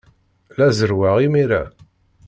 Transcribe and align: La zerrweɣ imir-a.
La 0.57 0.67
zerrweɣ 0.77 1.15
imir-a. 1.25 1.63